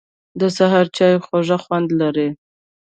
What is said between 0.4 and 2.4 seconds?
سهار چای خوږ خوند لري